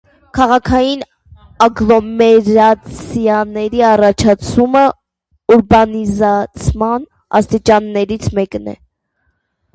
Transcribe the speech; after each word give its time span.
Քաղաքային 0.35 1.01
ագլոմերացիաների 1.65 3.83
առաջացումը 3.91 4.83
ուրբանիզացման 5.57 7.07
աստիճաններից 7.43 8.31
մեկն 8.41 8.75
է։ 8.75 8.77